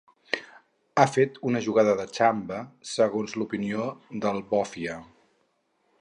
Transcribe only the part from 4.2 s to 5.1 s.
del bòfia.